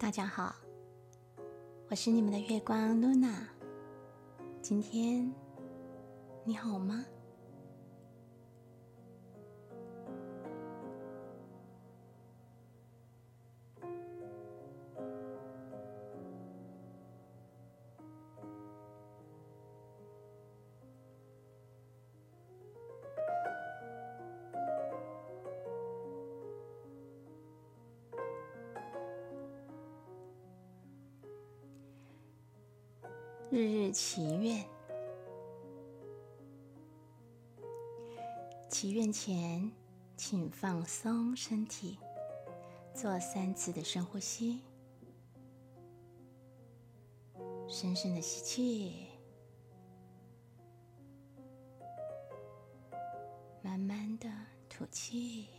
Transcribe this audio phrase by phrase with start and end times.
[0.00, 0.54] 大家好，
[1.88, 3.36] 我是你们的月光露娜。
[4.62, 5.28] 今天
[6.44, 7.04] 你好吗？
[33.50, 34.62] 日日祈愿，
[38.68, 39.72] 祈愿前，
[40.18, 41.98] 请放松身体，
[42.94, 44.60] 做三次的深呼吸，
[47.66, 49.06] 深深的吸气，
[53.62, 54.28] 慢慢的
[54.68, 55.57] 吐气。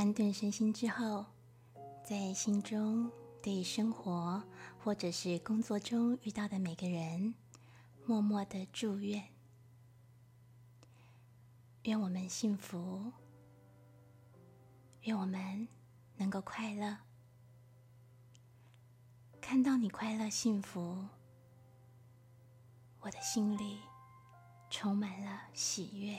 [0.00, 1.26] 安顿身心之后，
[2.02, 3.12] 在心中
[3.42, 4.42] 对生活
[4.82, 7.34] 或者是工作中遇到的每个人，
[8.06, 9.22] 默默的祝愿：
[11.82, 13.12] 愿我们幸福，
[15.02, 15.68] 愿我们
[16.16, 16.96] 能够快乐。
[19.38, 21.08] 看到你快乐幸福，
[23.00, 23.80] 我的心里
[24.70, 26.18] 充满了喜悦。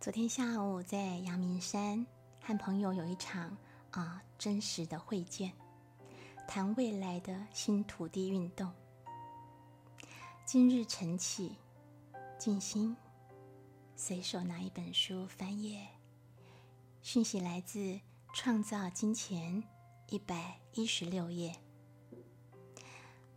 [0.00, 2.06] 昨天下午在阳明山
[2.40, 3.54] 和朋友有一场
[3.90, 5.52] 啊真实的会见，
[6.48, 8.72] 谈未来的新土地运动。
[10.46, 11.54] 今日晨起，
[12.38, 12.96] 静心，
[13.94, 15.86] 随手拿一本书翻页，
[17.02, 17.78] 讯息来自
[18.32, 19.62] 《创造金钱》
[20.08, 21.54] 一百一十六页，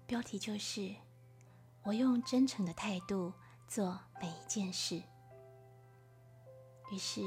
[0.08, 0.96] 标题就是
[1.84, 3.34] “我用真诚的态度
[3.68, 5.04] 做每一件事”。
[6.94, 7.24] 于是，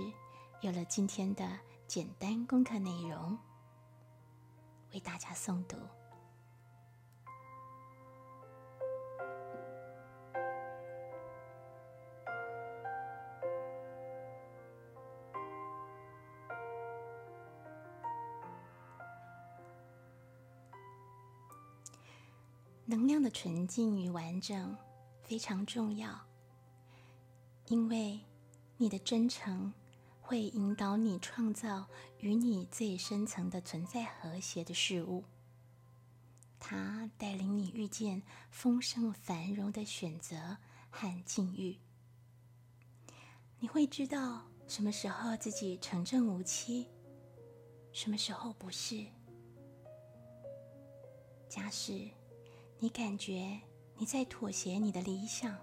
[0.61, 3.37] 有了今天的简单功课内容，
[4.93, 5.77] 为大家诵读。
[22.85, 24.77] 能量的纯净与完整
[25.25, 26.21] 非常重要，
[27.67, 28.21] 因为。
[28.79, 29.73] 你的真诚
[30.21, 31.87] 会引导你创造
[32.21, 35.25] 与你最深层的存在和谐的事物。
[36.59, 40.59] 它带领你遇见丰盛繁荣的选择
[40.91, 41.79] 和境遇。
[43.59, 46.87] 你会知道什么时候自己成正无欺，
[47.93, 49.07] 什么时候不是。
[51.49, 52.11] 假使
[52.79, 53.59] 你感觉
[53.97, 55.57] 你在妥协你的理想。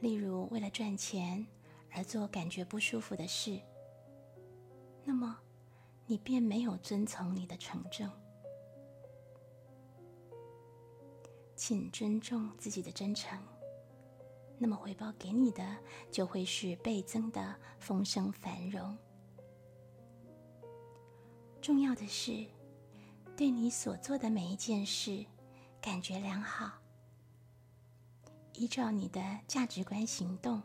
[0.00, 1.46] 例如，为了赚钱
[1.92, 3.60] 而做感觉不舒服的事，
[5.04, 5.38] 那么
[6.06, 8.10] 你便没有遵从你的成正。
[11.54, 13.42] 请尊重自己的真诚，
[14.58, 15.76] 那么回报给你的
[16.10, 18.96] 就会是倍增的丰盛繁荣。
[21.62, 22.44] 重要的是，
[23.34, 25.24] 对你所做的每一件事
[25.80, 26.85] 感觉良好。
[28.56, 30.62] 依照你的价值观行动，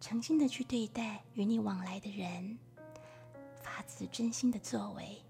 [0.00, 2.58] 诚心的去对待与你往来的人，
[3.62, 5.22] 发自真心的作为。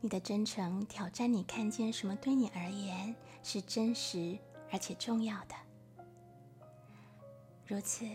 [0.00, 4.38] 你的真诚挑战你看见什么对你而言是真实
[4.70, 5.54] 而且重要的。
[7.66, 8.06] 如此，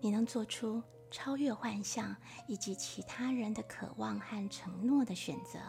[0.00, 2.14] 你能做出超越幻象
[2.48, 5.60] 以及其他人的渴望和承诺的选择。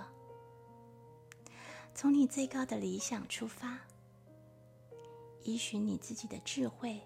[1.96, 3.80] 从你最高的理想出发，
[5.44, 7.00] 依循你自己的智慧，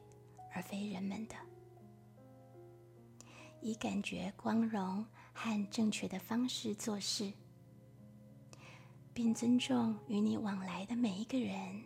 [0.54, 1.36] 而非人们的，
[3.62, 7.32] 以感觉光荣和正确的方式做事，
[9.14, 11.84] 并尊重与你往来的每一个人，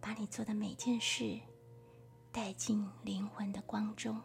[0.00, 1.40] 把你做的每件事
[2.30, 4.20] 带进灵魂的光中。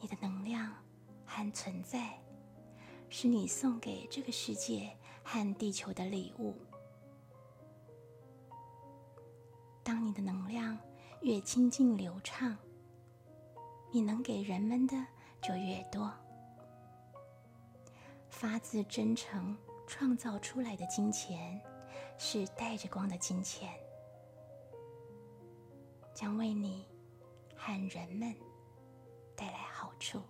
[0.00, 0.74] 你的能量
[1.24, 2.18] 和存在，
[3.10, 6.54] 是你送给这个世界和地球的礼物。
[9.82, 10.78] 当你的能量
[11.20, 12.56] 越清净流畅，
[13.90, 14.96] 你能给人们的
[15.42, 16.10] 就越多。
[18.28, 19.58] 发自真诚
[19.88, 21.60] 创造出来的金钱，
[22.16, 23.68] 是带着光的金钱，
[26.14, 26.86] 将为你
[27.56, 28.32] 和人们
[29.34, 30.22] 带来好处。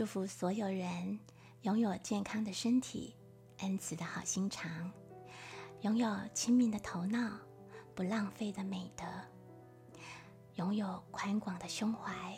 [0.00, 1.20] 祝福所有人
[1.60, 3.14] 拥有健康的身体、
[3.58, 4.90] 恩慈的好心肠，
[5.82, 7.38] 拥有亲民的头脑、
[7.94, 9.04] 不浪费的美德，
[10.54, 12.34] 拥有宽广的胸怀、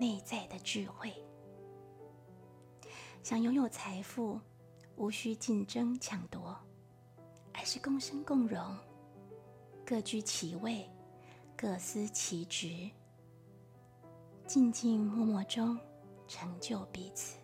[0.00, 1.12] 内在的智慧。
[3.22, 4.40] 想拥有财富，
[4.96, 6.56] 无需竞争抢夺，
[7.52, 8.74] 而是共生共荣，
[9.84, 10.90] 各居其位，
[11.54, 12.90] 各司其职，
[14.46, 15.78] 静静默默中。
[16.28, 17.36] 成就彼此。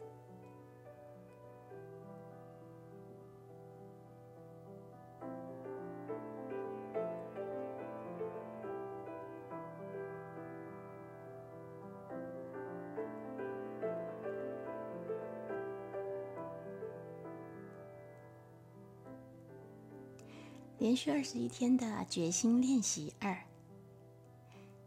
[20.79, 23.39] 连续二十一天的决心练习二：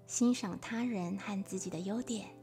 [0.06, 2.35] 欣赏他人和自己的优点。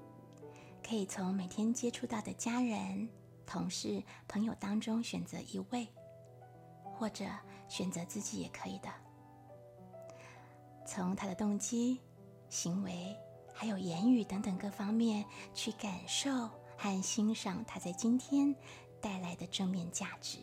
[0.87, 3.09] 可以从每天接触到的家人、
[3.47, 5.89] 同事、朋友当中选择一位，
[6.93, 7.25] 或者
[7.69, 8.89] 选择自己也可以的。
[10.85, 12.01] 从他的动机、
[12.49, 13.17] 行为，
[13.55, 15.25] 还有言语等等各方面
[15.55, 16.31] 去感受
[16.77, 18.55] 和欣赏他在今天
[19.01, 20.39] 带来的正面价值。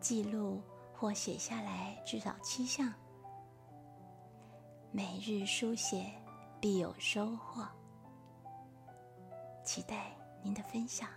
[0.00, 0.62] 记录
[0.94, 2.94] 或写下来至少七项，
[4.92, 6.10] 每日书写。
[6.60, 7.66] 必有收获，
[9.64, 11.08] 期待您的分享。